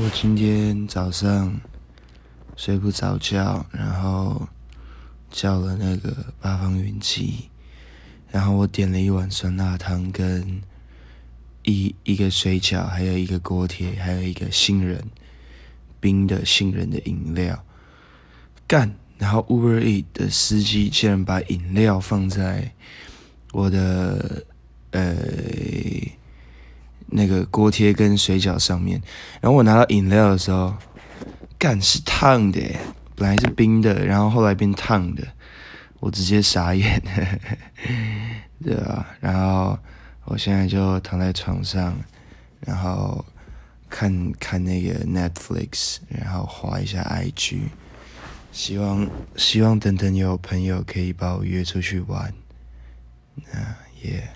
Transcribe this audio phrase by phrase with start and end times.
[0.00, 1.60] 我今天早上
[2.56, 4.46] 睡不着觉，然后
[5.28, 7.48] 叫了那个八方云集，
[8.30, 10.62] 然后我点了一碗酸辣汤跟
[11.64, 15.02] 一一个水饺，还有一个锅贴，还有一个杏仁
[15.98, 17.64] 冰的杏仁的饮料，
[18.68, 18.94] 干！
[19.18, 22.72] 然后 Uber E 的司机竟然把饮料放在
[23.50, 24.46] 我的。
[27.18, 29.02] 那个锅贴跟水饺上面，
[29.40, 30.72] 然后我拿到饮料的时候，
[31.58, 32.60] 干是烫的，
[33.16, 35.26] 本来是冰的，然后后来变烫的，
[35.98, 37.02] 我直接傻眼，
[38.62, 39.76] 对啊，然后
[40.26, 41.98] 我现在就躺在床上，
[42.60, 43.24] 然后
[43.90, 47.58] 看看那个 Netflix，然后划一下 IG，
[48.52, 52.32] 希望希望等等有朋友可以把我约出去玩，
[53.52, 54.28] 啊耶。